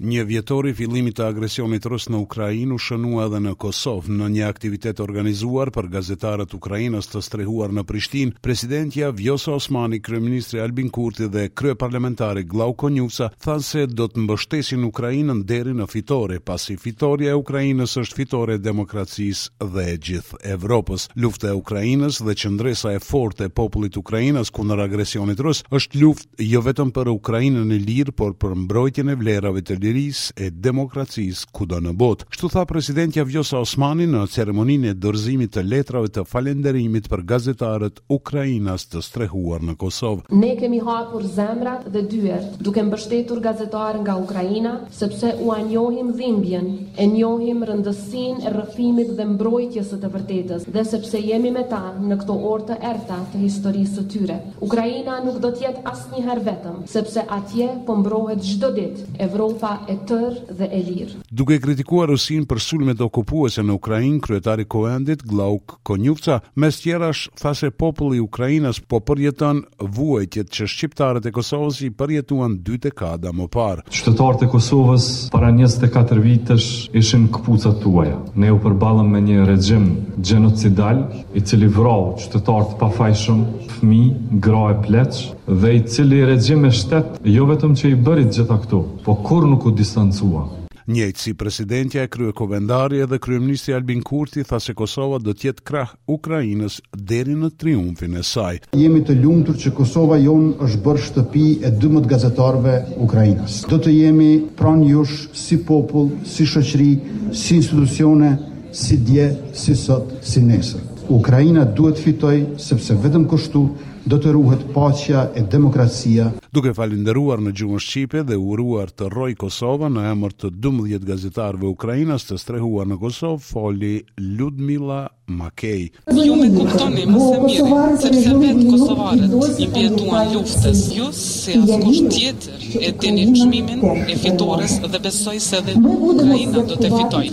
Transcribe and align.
Një 0.00 0.22
vjetor 0.24 0.64
i 0.64 0.70
fillimit 0.72 1.18
të 1.18 1.26
agresionit 1.28 1.84
rus 1.84 2.06
në 2.08 2.16
Ukrainë 2.24 2.72
u 2.72 2.78
shënua 2.80 3.26
edhe 3.26 3.38
në 3.44 3.50
Kosovë 3.60 4.14
në 4.16 4.28
një 4.32 4.44
aktivitet 4.48 4.96
të 4.96 5.02
organizuar 5.04 5.68
për 5.74 5.90
gazetarët 5.92 6.54
ukrainas 6.56 7.04
të 7.12 7.20
strehuar 7.26 7.74
në 7.76 7.82
Prishtinë. 7.84 8.32
Presidentja 8.40 9.10
Vjosa 9.12 9.52
Osmani, 9.58 9.98
kryeministri 10.00 10.62
Albin 10.64 10.88
Kurti 10.88 11.26
dhe 11.28 11.50
kryeparlamentari 11.52 12.46
Glauko 12.48 12.88
Njuca 12.94 13.28
thanë 13.44 13.66
se 13.68 13.82
do 13.92 14.06
të 14.08 14.24
mbështesin 14.24 14.86
Ukrainën 14.88 15.42
deri 15.50 15.76
në 15.76 15.84
fitore, 15.92 16.40
pasi 16.48 16.78
fitoria 16.80 17.34
e 17.34 17.36
Ukrainës 17.42 17.98
është 18.00 18.18
fitore 18.22 18.56
e 18.56 18.62
demokracisë 18.70 19.68
dhe 19.74 19.84
e 19.84 20.00
gjithë 20.00 20.40
Evropës. 20.56 21.10
Lufta 21.20 21.52
e 21.52 21.58
Ukrainës 21.60 22.22
dhe 22.24 22.38
qendresa 22.40 22.94
e 22.96 23.04
fortë 23.04 23.50
e 23.50 23.52
popullit 23.52 24.00
ukrainas 24.00 24.48
kundër 24.48 24.80
agresionit 24.88 25.44
rus 25.44 25.60
është 25.68 26.00
luftë 26.06 26.48
jo 26.54 26.64
vetëm 26.70 26.88
për 26.96 27.12
Ukrainën 27.12 27.60
e 27.76 27.82
lirë, 27.84 28.16
por 28.16 28.32
për 28.40 28.56
mbrojtjen 28.64 29.12
e 29.12 29.20
vlerave 29.20 29.60
të 29.60 29.76
lirë 29.76 29.88
liris 29.92 30.30
e 30.34 30.50
demokracis 30.54 31.44
ku 31.54 31.66
do 31.66 31.78
në 31.80 31.92
bot. 31.98 32.24
Shtu 32.30 32.48
tha 32.52 32.62
presidentja 32.68 33.24
Vjosa 33.26 33.58
Osmani 33.58 34.06
në 34.06 34.24
ceremonin 34.30 34.84
e 34.86 34.94
dërzimit 34.94 35.50
të 35.56 35.64
letrave 35.66 36.10
të 36.14 36.22
falenderimit 36.30 37.08
për 37.10 37.24
gazetarët 37.32 37.98
Ukrajinas 38.08 38.84
të 38.90 39.02
strehuar 39.04 39.64
në 39.66 39.74
Kosovë. 39.80 40.28
Ne 40.38 40.52
kemi 40.60 40.78
hapur 40.86 41.24
zemrat 41.34 41.88
dhe 41.92 42.04
dyert 42.12 42.60
duke 42.62 42.84
mbështetur 42.86 43.42
gazetarë 43.44 44.02
nga 44.04 44.14
Ukrajina 44.22 44.76
sepse 44.94 45.32
u 45.42 45.50
anjohim 45.54 46.14
dhimbjen 46.20 46.70
e 46.98 47.06
njohim 47.10 47.64
rëndësin 47.70 48.44
e 48.46 48.54
rëfimit 48.58 49.10
dhe 49.18 49.26
mbrojtjes 49.32 49.90
së 49.94 50.00
të 50.04 50.12
vërtetës 50.14 50.68
dhe 50.76 50.86
sepse 50.92 51.18
jemi 51.26 51.50
me 51.58 51.66
ta 51.72 51.82
në 51.98 52.20
këto 52.22 52.38
orë 52.52 52.68
të 52.70 52.78
erta 52.92 53.18
të 53.34 53.42
historisë 53.42 53.98
të 53.98 54.06
tyre. 54.14 54.38
Ukrajina 54.68 55.18
nuk 55.26 55.42
do 55.42 55.50
tjetë 55.56 55.82
asë 55.90 56.14
njëherë 56.16 56.46
vetëm, 56.50 56.80
sepse 56.94 57.26
atje 57.38 57.70
po 57.86 57.98
mbrohet 58.00 58.42
gjdo 58.44 58.70
dit 58.76 59.02
Evropa 59.20 59.79
e 59.88 59.94
tërë 60.06 60.56
dhe 60.58 60.66
e 60.76 60.80
lirë. 60.84 61.20
Duke 61.30 61.56
kritikuar 61.62 62.10
Rusin 62.10 62.44
për 62.48 62.60
sulmet 62.62 63.00
okupuese 63.02 63.62
në 63.64 63.76
Ukrainë, 63.78 64.20
kryetari 64.24 64.64
Koendit 64.70 65.22
Glauk 65.28 65.76
Konjufca 65.86 66.40
mes 66.60 66.80
tjerash 66.82 67.28
tha 67.40 67.52
populli 67.78 68.20
ukrainas 68.20 68.80
po 68.80 69.00
përjeton 69.00 69.62
vuajtjet 69.78 70.48
që 70.50 70.66
shqiptarët 70.72 71.26
e 71.26 71.32
Kosovës 71.34 71.80
i 71.86 71.90
përjetuan 71.90 72.58
2 72.66 72.80
dekada 72.88 73.32
më 73.32 73.46
parë. 73.52 73.84
Qytetarët 73.90 74.44
e 74.46 74.50
Kosovës 74.52 75.06
para 75.32 75.52
24 75.52 76.20
vitesh 76.24 76.90
ishin 76.94 77.28
kapucat 77.32 77.80
tuaja. 77.82 78.18
Ne 78.34 78.50
u 78.52 78.58
përballëm 78.62 79.10
me 79.14 79.20
një 79.28 79.46
regjim 79.48 79.88
gjenocidal 80.20 81.04
i 81.34 81.40
cili 81.40 81.68
vrau 81.68 82.12
qytetarë 82.20 82.70
të 82.72 82.80
pafajshëm, 82.84 83.44
fëmijë, 83.76 84.16
gra 84.44 84.64
e 84.74 84.80
pleq 84.84 85.22
dhe 85.50 85.72
i 85.78 85.84
cili 85.90 86.20
rregjim 86.24 86.64
e 86.64 86.70
shtet 86.74 87.20
jo 87.26 87.46
vetëm 87.48 87.72
që 87.78 87.88
i 87.90 87.96
bërit 88.06 88.36
gjitha 88.36 88.58
këto, 88.64 88.78
po 89.06 89.16
kur 89.26 89.48
nuk 89.50 89.69
distancua. 89.72 90.48
Njëjtë 90.90 91.20
si 91.22 91.32
presidentja 91.38 92.02
e 92.02 92.08
krye 92.10 92.32
kovendarje 92.34 93.04
dhe 93.06 93.18
kryemnisti 93.22 93.72
Albin 93.76 94.00
Kurti 94.02 94.42
tha 94.48 94.58
se 94.58 94.72
Kosova 94.74 95.18
do 95.22 95.30
tjetë 95.34 95.62
krah 95.62 95.92
Ukrajinës 96.10 96.80
deri 97.10 97.36
në 97.38 97.50
triumfin 97.60 98.16
e 98.18 98.24
saj. 98.26 98.58
Jemi 98.74 99.04
të 99.06 99.14
ljumëtur 99.20 99.58
që 99.64 99.72
Kosova 99.76 100.18
jonë 100.18 100.56
është 100.66 100.82
bërë 100.86 101.04
shtëpi 101.06 101.44
e 101.62 101.70
12 101.84 102.10
gazetarve 102.10 102.74
Ukrajinës. 103.06 103.60
Do 103.70 103.78
të 103.78 103.94
jemi 103.94 104.30
pranë 104.58 104.90
jush 104.90 105.14
si 105.38 105.60
popull, 105.68 106.10
si 106.26 106.48
shëqri, 106.48 106.90
si 107.30 107.60
institucione, 107.60 108.32
si 108.74 108.98
dje, 109.06 109.28
si 109.54 109.76
sot, 109.76 110.10
si 110.26 110.42
nesër. 110.42 110.82
Ukrajina 111.10 111.64
duhet 111.76 111.98
fitoj 112.02 112.36
sepse 112.58 112.98
vetëm 113.02 113.28
kështu 113.30 113.66
do 114.10 114.18
të 114.18 114.34
ruhet 114.34 114.66
pacja 114.74 115.28
e 115.36 115.42
demokracia 115.50 116.30
duke 116.50 116.72
falinderuar 116.74 117.38
në 117.44 117.52
gjuhën 117.60 117.82
shqipe 117.84 118.20
dhe 118.28 118.34
uruar 118.52 118.90
të 118.98 119.08
rroj 119.12 119.32
Kosova 119.38 119.86
në 119.92 120.02
emër 120.12 120.32
të 120.42 120.48
12 120.64 121.04
gazetarëve 121.10 121.68
ukrainas 121.74 122.26
të 122.26 122.38
strehuar 122.42 122.88
në 122.90 122.96
Kosovë, 123.02 123.44
foli 123.50 123.90
Ludmila 124.38 125.02
Makej. 125.40 125.84
Ju 126.16 126.24
jo, 126.26 126.36
më 126.40 126.48
kuptoni 126.56 127.04
më 127.06 127.20
së 127.20 127.44
miri, 127.44 128.00
sepse 128.02 128.32
vetë 128.40 128.64
kosovarët 128.72 129.30
i 129.46 129.68
bjetuan 129.76 130.32
luftës, 130.34 130.82
ju 130.96 131.04
jo, 131.04 131.10
se 131.20 131.54
asë 131.62 131.78
kusht 131.84 132.10
tjetër 132.16 132.66
e 132.88 132.92
të 133.00 133.14
një 133.18 133.28
qmimin 133.36 134.10
e 134.10 134.18
fitores 134.24 134.76
dhe 134.90 135.02
besoj 135.06 135.38
se 135.46 135.62
dhe 135.68 135.78
Ukraina 135.78 136.66
do 136.72 136.74
të 136.82 136.92
fitoj, 136.98 137.24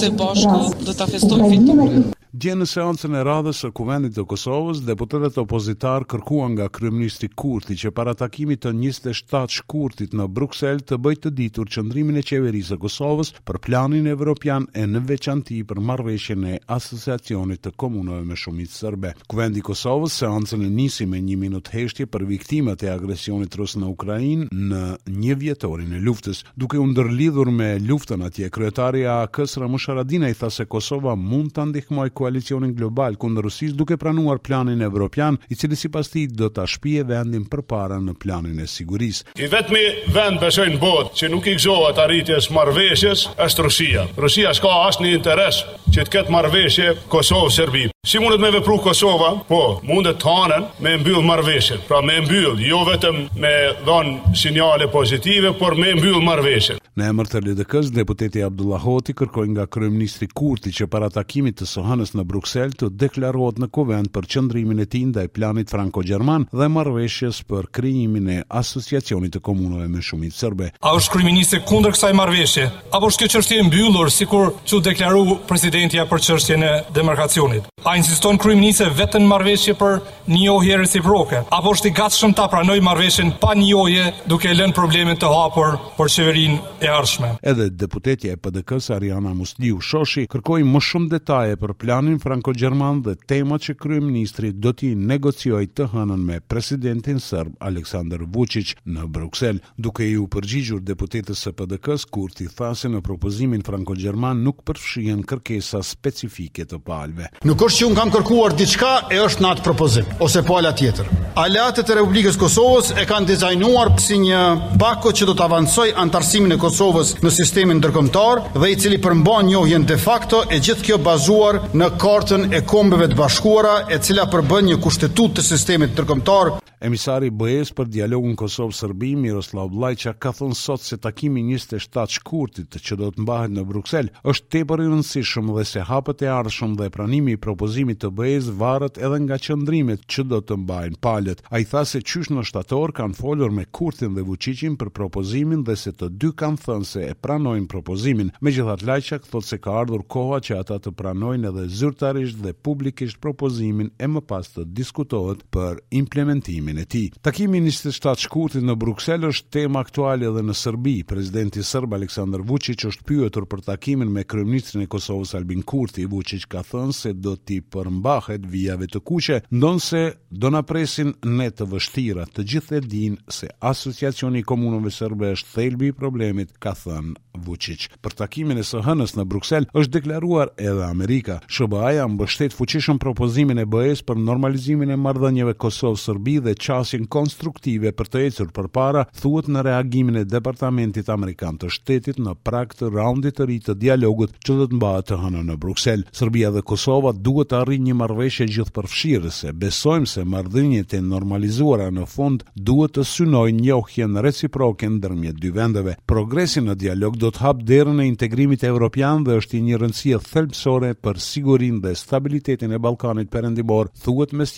se 0.00 0.12
bashku 0.18 0.82
do 0.88 0.98
të 1.00 1.10
festoj 1.14 1.40
fitore. 1.50 2.04
Dje 2.34 2.56
në 2.58 2.66
seancën 2.66 3.12
e 3.14 3.20
radhës 3.22 3.60
së 3.62 3.68
Kuvendit 3.78 4.16
të 4.16 4.24
Kosovës, 4.26 4.80
deputetët 4.82 5.36
opozitar 5.38 6.02
kërkuan 6.10 6.56
nga 6.56 6.64
kryeministri 6.74 7.28
Kurti 7.38 7.76
që 7.78 7.92
para 7.94 8.10
takimit 8.18 8.64
të 8.64 8.72
27 8.74 9.52
shkurtit 9.60 10.16
në 10.18 10.26
Bruksel 10.34 10.80
të 10.82 10.98
bëjë 10.98 11.20
të 11.22 11.30
ditur 11.38 11.70
qëndrimin 11.70 12.18
e 12.18 12.24
qeverisë 12.26 12.74
së 12.74 12.78
Kosovës 12.82 13.30
për 13.46 13.58
planin 13.68 14.08
evropian 14.10 14.66
e 14.74 14.82
në 14.90 15.04
veçanti 15.12 15.60
për 15.70 15.78
marrëveshjen 15.92 16.48
e 16.56 16.56
asociacionit 16.78 17.62
të 17.68 17.72
komunave 17.78 18.26
me 18.26 18.34
shumicë 18.42 18.80
serbe. 18.80 19.14
Kuvendi 19.30 19.62
i 19.62 19.66
Kosovës 19.70 20.18
seancën 20.24 20.66
e 20.66 20.72
nisi 20.74 21.06
me 21.06 21.22
1 21.22 21.38
minutë 21.44 21.76
heshtje 21.78 22.08
për 22.10 22.26
viktimat 22.32 22.82
e 22.82 22.90
agresionit 22.96 23.54
rus 23.62 23.76
në 23.78 23.92
Ukrainë 23.94 24.48
në 24.74 24.82
një 25.20 25.38
vjetorin 25.44 25.94
e 25.94 26.02
luftës. 26.10 26.42
Duke 26.58 26.82
u 26.82 26.90
ndërlidhur 26.90 27.54
me 27.60 27.70
luftën 27.78 28.26
atje, 28.26 28.50
kryetaria 28.50 29.20
AK-s 29.22 29.62
Ramush 29.62 29.86
Aradina 29.94 30.26
i 30.26 30.34
tha 30.34 30.50
se 30.58 30.66
Kosova 30.66 31.14
mund 31.14 31.54
ta 31.54 31.70
ndihmojë 31.70 32.16
koalicionin 32.24 32.74
global 32.76 33.16
kundër 33.20 33.44
Rusisë 33.48 33.76
duke 33.76 33.96
pranuar 34.00 34.38
planin 34.44 34.80
evropian, 34.84 35.36
i 35.52 35.58
cili 35.58 35.76
sipas 35.78 36.08
tij 36.12 36.30
do 36.38 36.48
ta 36.56 36.64
shpië 36.66 37.02
vendin 37.08 37.44
përpara 37.52 38.00
në 38.00 38.14
planin 38.22 38.60
e 38.64 38.68
sigurisë. 38.70 39.26
I 39.44 39.50
vetmi 39.52 39.82
vend 40.14 40.40
besoj 40.42 40.68
në 40.72 40.80
botë 40.80 41.18
që 41.20 41.30
nuk 41.34 41.48
i 41.52 41.56
gëzohet 41.58 42.00
arritjes 42.02 42.48
marrëveshjes 42.56 43.26
është 43.46 43.66
Rusia. 43.68 44.06
Rusia 44.26 44.54
s'ka 44.56 44.72
asnjë 44.90 45.12
interes 45.18 45.60
që 45.94 46.04
të 46.08 46.14
ketë 46.16 46.34
marrëveshje 46.34 46.94
Kosovë 47.12 47.52
Serbi. 47.58 47.84
Si 48.04 48.20
mundet 48.20 48.40
me 48.42 48.50
vepru 48.52 48.74
Kosova? 48.84 49.30
Po, 49.48 49.60
mundet 49.88 50.18
të 50.20 50.28
hanën 50.28 50.66
me 50.84 50.92
mbyll 51.00 51.22
marrëveshjen. 51.24 51.78
Pra 51.88 52.02
me 52.04 52.18
mbyll, 52.20 52.58
jo 52.60 52.82
vetëm 52.84 53.22
me 53.40 53.52
dhon 53.86 54.10
sinjale 54.36 54.90
pozitive, 54.92 55.54
por 55.56 55.72
me 55.80 55.94
mbyll 55.96 56.20
marrëveshjen. 56.26 56.82
Në 57.00 57.06
emër 57.10 57.30
të 57.30 57.40
LDK-s, 57.40 57.88
deputeti 57.96 58.42
Abdullah 58.44 58.84
Hoti 58.84 59.16
kërkoi 59.16 59.48
nga 59.54 59.64
kryeministri 59.66 60.28
Kurti 60.30 60.70
që 60.76 60.86
para 60.92 61.08
takimit 61.10 61.56
të 61.58 61.66
Sohanës 61.66 62.13
në 62.18 62.24
Bruksel 62.30 62.74
të 62.78 62.88
deklarohet 63.02 63.58
në 63.62 63.68
kuvent 63.74 64.10
për 64.14 64.28
qëndrimin 64.34 64.82
e 64.84 64.88
tij 64.90 65.04
ndaj 65.10 65.26
planit 65.36 65.70
franko-gjerman 65.74 66.46
dhe 66.52 66.68
marrëveshjes 66.76 67.42
për 67.50 67.68
krijimin 67.78 68.28
e 68.36 68.38
asociacionit 68.62 69.34
të 69.36 69.42
komunave 69.48 69.88
me 69.92 70.02
shumicë 70.04 70.38
serbe. 70.44 70.70
A 70.80 70.94
është 70.98 71.16
kryeministë 71.18 71.62
kundër 71.68 71.96
kësaj 71.96 72.14
marrëveshje 72.20 72.68
apo 72.90 73.10
është 73.10 73.24
kjo 73.26 73.34
çështje 73.38 73.60
e 73.62 73.68
mbyllur 73.70 74.14
sikur 74.14 74.54
çu 74.68 74.80
deklaroi 74.86 75.40
presidentja 75.50 76.06
për 76.10 76.26
çështjen 76.30 76.62
e 76.70 76.74
demarkacionit? 76.94 77.73
A 77.84 77.96
insiston 78.00 78.38
kryeministë 78.40 78.86
vetëm 78.96 79.26
në 79.26 79.28
marrëveshje 79.28 79.72
për 79.76 79.98
një 80.32 80.44
ohje 80.54 80.76
reciproke, 80.80 81.38
apo 81.52 81.72
është 81.76 81.90
i 81.90 81.94
gatshëm 81.98 82.32
ta 82.32 82.46
pranoj 82.48 82.78
marrëveshjen 82.80 83.34
pa 83.42 83.50
një 83.58 84.04
duke 84.24 84.48
lënë 84.56 84.72
problemet 84.72 85.18
të 85.20 85.28
hapur 85.28 85.76
për 85.98 86.10
qeverinë 86.14 86.56
e 86.80 86.88
ardhshme? 86.88 87.32
Edhe 87.44 87.66
deputetja 87.68 88.32
e 88.32 88.40
PDK-s 88.40 88.88
Ariana 88.96 89.34
Musliu 89.36 89.82
Shoshi 89.84 90.24
kërkoi 90.32 90.64
më 90.64 90.80
shumë 90.80 91.10
detaje 91.12 91.58
për 91.60 91.74
planin 91.82 92.16
franko-gjerman 92.24 93.02
dhe 93.04 93.18
temat 93.28 93.66
që 93.68 93.76
kryeministri 93.84 94.54
do 94.56 94.72
të 94.72 94.94
negociojë 95.12 95.70
të 95.76 95.90
hënën 95.92 96.24
me 96.30 96.40
presidentin 96.40 97.20
serb 97.20 97.52
Aleksandar 97.68 98.24
Vučić 98.32 98.78
në 98.96 99.04
Bruksel, 99.12 99.60
duke 99.76 100.08
i 100.08 100.16
u 100.16 100.24
përgjigjur 100.32 100.80
deputetës 100.88 101.44
së 101.44 101.52
PDK-s 101.60 102.08
kur 102.08 102.32
ti 102.32 102.48
në 102.48 103.04
propozimin 103.04 103.60
franko-gjerman 103.60 104.40
nuk 104.42 104.64
përfshihen 104.70 105.22
kërkesa 105.28 105.84
specifike 105.84 106.64
të 106.64 106.80
palëve. 106.80 107.28
Nuk 107.44 107.68
që 107.74 107.88
unë 107.90 107.96
kam 107.98 108.10
kërkuar 108.14 108.52
diçka 108.54 108.88
e 109.10 109.18
është 109.26 109.42
në 109.42 109.48
atë 109.54 109.62
propozim, 109.66 110.06
ose 110.22 110.42
po 110.46 110.58
ala 110.60 110.70
tjetër. 110.78 111.08
Alatet 111.42 111.88
e 111.90 111.96
Republikës 111.98 112.36
Kosovës 112.38 112.92
e 112.94 113.06
kanë 113.10 113.32
dizajnuar 113.32 113.90
si 114.02 114.20
një 114.22 114.42
pako 114.78 115.10
që 115.18 115.26
do 115.26 115.34
të 115.34 115.46
avancoj 115.48 115.88
antarësimin 116.04 116.54
e 116.54 116.58
Kosovës 116.62 117.16
në 117.26 117.32
sistemin 117.34 117.80
ndërkombëtar 117.82 118.44
dhe 118.54 118.68
i 118.70 118.78
cili 118.84 119.00
përmban 119.02 119.48
njohjen 119.50 119.86
de 119.90 119.96
facto 119.98 120.44
e 120.54 120.60
gjithë 120.62 120.86
kjo 120.90 121.00
bazuar 121.08 121.62
në 121.74 121.90
kartën 121.98 122.46
e 122.54 122.62
kombeve 122.70 123.10
të 123.10 123.18
bashkuara 123.18 123.78
e 123.90 123.98
cila 123.98 124.28
përbën 124.30 124.70
një 124.70 124.78
kushtetut 124.86 125.34
të 125.40 125.46
sistemit 125.50 125.96
ndërkombëtar 125.98 126.54
Emisari 126.84 127.30
BE-s 127.32 127.70
për 127.72 127.86
dialogun 127.94 128.34
Kosov-Serbi 128.36 129.14
Miroslav 129.16 129.70
Lajqa 129.80 130.10
ka 130.20 130.34
thënë 130.36 130.56
sot 130.58 130.82
se 130.84 130.98
takimi 131.00 131.40
27 131.46 132.12
shkurtit 132.18 132.76
që 132.76 132.98
do 133.00 133.06
të 133.14 133.22
mbahet 133.24 133.54
në 133.56 133.62
Bruksel 133.70 134.10
është 134.32 134.50
tepër 134.52 134.82
i 134.84 134.88
rëndësishëm 134.90 135.48
dhe 135.56 135.64
se 135.70 135.84
hapët 135.88 136.26
e 136.26 136.28
ardhshëm 136.28 136.74
dhe 136.76 136.90
pranimi 136.92 137.36
i 137.36 137.40
propozimit 137.46 138.02
të 138.02 138.10
BE-s 138.18 138.50
varet 138.60 139.00
edhe 139.00 139.20
nga 139.24 139.38
qëndrimit 139.46 140.04
që 140.12 140.24
do 140.32 140.40
të 140.44 140.58
mbahen 140.66 140.98
palët. 141.06 141.40
Ai 141.48 141.62
tha 141.70 141.86
se 141.88 142.02
qysh 142.04 142.28
në 142.36 142.44
shtator 142.50 142.92
kanë 143.00 143.16
folur 143.22 143.56
me 143.56 143.64
Kurtin 143.80 144.12
dhe 144.18 144.26
Vučićin 144.28 144.76
për 144.84 144.92
propozimin 145.00 145.64
dhe 145.64 145.78
se 145.86 145.94
të 145.96 146.10
dy 146.20 146.34
kanë 146.42 146.60
thënë 146.66 146.90
se 146.90 147.06
e 147.08 147.16
pranojnë 147.16 147.70
propozimin. 147.72 148.34
Megjithatë 148.44 148.90
Lajça 148.92 149.22
thotë 149.24 149.48
se 149.54 149.62
ka 149.64 149.78
ardhur 149.86 150.04
koha 150.04 150.42
që 150.44 150.60
ata 150.60 150.76
të 150.84 150.92
pranojnë 151.00 151.48
edhe 151.54 151.64
zyrtarisht 151.80 152.44
dhe 152.44 152.52
publikisht 152.52 153.22
propozimin 153.24 153.88
e 153.96 154.12
më 154.18 154.26
pas 154.28 154.52
të 154.58 154.68
diskutohet 154.82 155.48
për 155.54 155.80
implementimin 156.04 156.73
shkrimin 156.74 156.78
e 156.78 156.84
tij. 156.84 157.10
Takimi 157.22 157.58
i 157.58 157.60
27 157.60 158.18
shtatorit 158.18 158.62
në 158.66 158.74
Bruksel 158.78 159.24
është 159.30 159.50
temë 159.54 159.78
aktuale 159.78 160.26
edhe 160.28 160.42
në 160.42 160.54
Serbi. 160.56 160.94
Presidenti 161.06 161.62
serb 161.64 161.92
Aleksandar 161.94 162.40
Vučić 162.46 162.84
është 162.88 163.04
pyetur 163.06 163.46
për 163.50 163.62
takimin 163.66 164.10
me 164.12 164.24
kryeministrin 164.24 164.82
e 164.84 164.86
Kosovës 164.90 165.34
Albin 165.38 165.62
Kurti. 165.62 166.06
Vučić 166.06 166.46
ka 166.48 166.62
thënë 166.66 166.92
se 166.96 167.12
do 167.12 167.36
të 167.38 167.60
përmbahet 167.72 168.44
vijave 168.50 168.86
të 168.90 169.00
kuqe, 169.00 169.38
ndonse 169.54 170.02
do 170.30 170.50
na 170.50 170.62
presin 170.62 171.14
ne 171.24 171.50
të 171.50 171.66
vështira. 171.72 172.26
Të 172.34 172.46
gjithë 172.52 172.76
e 172.76 172.80
dinë 172.80 173.16
se 173.32 173.48
Asociacioni 173.70 174.40
i 174.40 174.42
Komunave 174.46 174.90
Serbe 174.90 175.30
është 175.36 175.54
thelbi 175.54 175.88
i 175.88 175.92
problemit, 175.96 176.56
ka 176.58 176.74
thënë 176.74 177.14
Vučić. 177.44 177.88
Për 178.00 178.12
takimin 178.22 178.58
e 178.58 178.62
së 178.64 178.82
hënës 178.86 179.16
në 179.18 179.24
Bruksel 179.26 179.66
është 179.74 179.92
deklaruar 179.98 180.52
edhe 180.58 180.84
Amerika. 180.88 181.38
SBA-ja 181.50 182.06
mbështet 182.08 182.54
fuqishëm 182.54 182.98
propozimin 183.02 183.58
e 183.62 183.66
BE-s 183.66 184.04
për 184.06 184.20
normalizimin 184.22 184.94
e 184.94 184.98
marrëdhënieve 184.98 185.56
Kosovë-Serbi 185.58 186.38
dhe 186.46 186.54
qasjen 186.64 187.06
konstruktive 187.12 187.92
për 187.96 188.08
të 188.12 188.20
ecur 188.28 188.48
për 188.54 188.68
para, 188.74 189.04
thuet 189.20 189.48
në 189.52 189.64
reagimin 189.68 190.20
e 190.22 190.26
Departamentit 190.28 191.08
Amerikan 191.12 191.58
të 191.60 191.68
shtetit 191.76 192.20
në 192.22 192.36
prak 192.46 192.74
të 192.78 192.88
raundit 192.94 193.36
të 193.38 193.46
ri 193.50 193.58
të 193.64 193.76
dialogut 193.82 194.36
që 194.46 194.56
dhe 194.58 194.68
të 194.72 194.78
mbaat 194.78 195.08
të 195.10 195.18
hënë 195.24 195.44
në 195.50 195.56
Bruxelles. 195.62 196.08
Serbia 196.18 196.50
dhe 196.54 196.62
Kosova 196.66 197.12
duhet 197.16 197.50
të 197.52 197.60
arri 197.60 197.80
një 197.84 197.96
marveshje 198.00 198.46
gjithë 198.56 199.32
se 199.34 199.52
Besojmë 199.52 200.06
se 200.08 200.24
mardhinjët 200.24 200.94
e 200.94 201.00
normalizuara 201.02 201.90
në 201.92 202.06
fund 202.08 202.44
duhet 202.54 202.96
të 202.96 203.04
synoj 203.06 203.50
njohjen 203.58 204.16
reciproke 204.24 204.88
në 204.88 205.00
dërmjet 205.04 205.38
dy 205.42 205.50
vendeve. 205.54 205.96
Progresi 206.06 206.60
në 206.64 206.78
dialog 206.80 207.18
do 207.20 207.30
të 207.30 207.42
hapë 207.44 207.66
derën 207.68 208.00
e 208.02 208.06
integrimit 208.08 208.64
e 208.64 208.70
Europian 208.72 209.24
dhe 209.24 209.36
është 209.40 209.58
i 209.58 209.62
një 209.66 209.82
rëndësie 209.82 210.22
thelpsore 210.30 210.94
për 210.94 211.20
sigurin 211.20 211.80
dhe 211.82 211.94
stabilitetin 211.98 212.72
e 212.72 212.78
Balkanit 212.78 213.32
përëndibor, 213.34 213.92
thuet 214.04 214.32
mes 214.32 214.52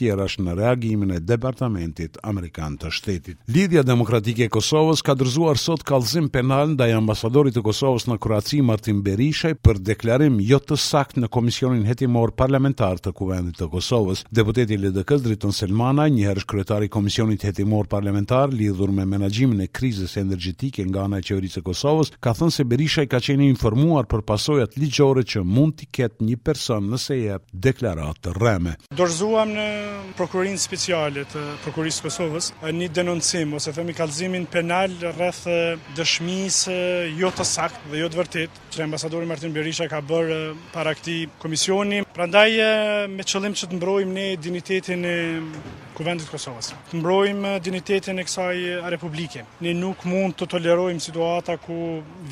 në 0.46 0.54
reagimin 0.58 1.10
e 1.16 1.20
Departamentit 1.22 1.85
Parlamentit 1.86 2.16
Amerikan 2.26 2.74
të 2.80 2.88
Shtetit. 2.90 3.36
Lidhja 3.54 3.82
Demokratike 3.86 4.46
e 4.48 4.50
Kosovës 4.50 5.04
ka 5.06 5.14
dërzuar 5.16 5.56
sot 5.60 5.84
kallëzim 5.86 6.26
penal 6.34 6.72
ndaj 6.72 6.90
ambasadorit 6.98 7.54
të 7.54 7.62
Kosovës 7.62 8.08
në 8.10 8.16
Kroaci 8.24 8.58
Martin 8.66 9.02
Berishaj 9.06 9.52
për 9.64 9.78
deklarim 9.92 10.40
jo 10.42 10.58
të 10.58 10.78
sakt 10.80 11.20
në 11.22 11.28
Komisionin 11.30 11.84
Hetimor 11.86 12.32
Parlamentar 12.34 12.98
të 12.98 13.12
Kuvendit 13.18 13.60
të 13.60 13.68
Kosovës. 13.72 14.24
Deputeti 14.34 14.74
i 14.74 14.80
LDK-s 14.82 15.22
Driton 15.28 15.54
Selmana, 15.54 16.08
një 16.10 16.26
herë 16.32 16.44
kryetari 16.50 16.90
i 16.90 16.92
Komisionit 16.96 17.46
Hetimor 17.46 17.86
Parlamentar 17.92 18.50
lidhur 18.50 18.90
me 18.90 19.06
menaxhimin 19.06 19.62
e 19.62 19.70
krizës 19.70 20.16
energjetike 20.20 20.84
nga 20.90 21.06
ana 21.06 21.22
e 21.22 21.26
qeverisë 21.28 21.60
së 21.60 21.64
Kosovës, 21.70 22.10
ka 22.18 22.34
thënë 22.34 22.56
se 22.56 22.66
Berishaj 22.74 23.06
ka 23.14 23.22
qenë 23.22 23.46
informuar 23.52 24.10
për 24.10 24.26
pasojat 24.32 24.74
ligjore 24.82 25.22
që 25.22 25.44
mund 25.46 25.78
t'i 25.78 25.86
ketë 26.00 26.26
një 26.26 26.42
person 26.50 26.90
nëse 26.96 27.20
jep 27.22 27.46
deklaratë 27.52 28.34
rreme. 28.40 28.74
Dorzuam 28.96 29.52
në 29.54 29.68
prokurorinë 30.18 30.60
speciale 30.62 31.26
të 31.30 31.44
prokurisë 31.76 32.04
Kosovës, 32.06 32.46
një 32.72 32.86
denoncim 32.96 33.50
ose 33.58 33.68
themi 33.76 33.92
kalzimin 33.92 34.46
penal 34.48 34.94
rreth 35.18 35.42
dëshmisë 35.98 36.76
jo 37.20 37.28
të 37.36 37.44
saktë 37.44 37.90
dhe 37.92 37.98
jo 38.00 38.08
të 38.08 38.16
vërtetë 38.22 38.62
që 38.72 38.84
ambasadori 38.86 39.28
Martin 39.28 39.52
Berisha 39.52 39.84
ka 39.92 40.00
bërë 40.08 40.38
para 40.72 40.94
këtij 40.96 41.26
komisioni. 41.42 42.00
Prandaj 42.16 42.48
me 43.12 43.26
qëllim 43.28 43.52
që 43.60 43.68
të 43.68 43.76
mbrojmë 43.76 44.16
ne 44.16 44.24
dinitetin 44.40 45.04
e 45.10 45.16
Kuvendit 45.96 46.32
Kosovës. 46.32 46.72
Të 46.94 47.00
mbrojmë 47.02 47.52
dinitetin 47.64 48.20
e 48.20 48.24
kësaj 48.24 48.64
republike. 48.94 49.44
Ne 49.64 49.76
nuk 49.76 50.08
mund 50.08 50.32
të 50.40 50.48
tolerojmë 50.56 51.04
situata 51.04 51.58
ku 51.64 51.76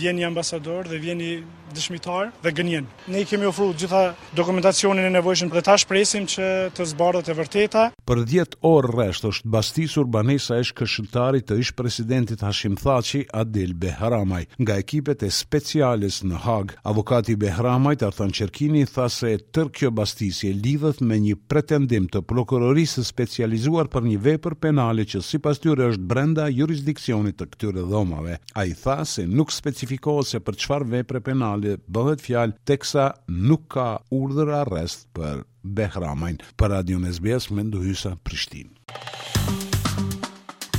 vjen 0.00 0.16
një 0.22 0.30
ambasador 0.32 0.88
dhe 0.88 1.02
vjen 1.04 1.20
i 1.24 1.32
dëshmitar 1.74 2.30
dhe 2.44 2.52
gënjen. 2.54 2.86
Ne 3.10 3.22
i 3.24 3.28
kemi 3.28 3.46
ofruar 3.48 3.74
gjitha 3.78 4.04
dokumentacionin 4.36 5.08
e 5.08 5.12
nevojshëm 5.18 5.50
dhe 5.52 5.62
tash 5.66 5.86
presim 5.90 6.26
që 6.30 6.48
të 6.76 6.86
zbardhet 6.92 7.30
e 7.32 7.36
vërteta. 7.38 7.84
Për 8.08 8.22
10 8.30 8.58
orë 8.68 8.92
rresht 8.94 9.26
është 9.30 9.50
bastisur 9.56 10.08
banesa 10.14 10.60
e 10.60 10.66
shkëshëtarit 10.68 11.48
të 11.48 11.58
ish 11.64 11.72
presidentit 11.78 12.44
Hashim 12.44 12.76
Thaçi 12.80 13.24
Adil 13.40 13.74
Behramaj 13.82 14.46
nga 14.62 14.78
ekipet 14.80 15.24
e 15.26 15.30
specialis 15.32 16.22
në 16.28 16.40
Hag. 16.44 16.76
Avokati 16.90 17.34
Behramaj 17.40 18.04
Arthan 18.06 18.32
Çerkini 18.36 18.84
tha 18.88 19.08
se 19.10 19.34
tërë 19.54 19.72
kjo 19.78 19.92
bastisje 19.98 20.52
lidhet 20.64 21.00
me 21.02 21.18
një 21.26 21.38
pretendim 21.50 22.08
të 22.12 22.24
prokurorisë 22.30 23.04
specializuar 23.08 23.88
për 23.94 24.06
një 24.10 24.20
vepër 24.28 24.58
penale 24.66 25.06
që 25.08 25.22
sipas 25.24 25.60
tyre 25.64 25.88
është 25.94 26.06
brenda 26.12 26.46
jurisdikcionit 26.52 27.38
të 27.40 27.48
këtyre 27.54 27.86
dhomave. 27.90 28.38
Ai 28.60 28.74
tha 28.76 29.00
se 29.14 29.24
nuk 29.26 29.52
specifikohet 29.52 30.28
se 30.30 30.40
për 30.44 30.60
çfarë 30.62 30.90
vepre 30.92 31.20
penale 31.24 31.63
Kabulli 31.64 31.76
bëhet 31.88 32.20
fjal 32.20 32.52
teksa 32.66 33.12
nuk 33.28 33.62
ka 33.70 34.00
urdhër 34.10 34.52
arrest 34.64 35.06
për 35.16 35.44
Behramin 35.78 36.36
për 36.58 36.68
Radio 36.70 36.98
Nesbes 36.98 37.50
me 37.50 37.64
ndihmë 37.64 38.14
Prishtinë. 38.24 38.70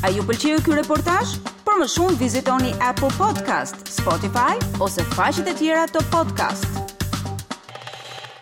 A 0.05 0.11
ju 0.13 0.21
pëlqeu 0.23 0.61
ky 0.67 0.77
reportazh? 0.77 1.37
Për 1.65 1.79
më 1.81 1.87
shumë 1.89 2.17
vizitoni 2.19 2.71
App 2.91 3.01
Podcast, 3.17 3.75
Spotify 3.89 4.57
ose 4.81 5.03
faqet 5.15 5.47
e 5.47 5.55
tjera 5.63 5.87
të 5.87 6.03
podcast-it. 6.13 6.84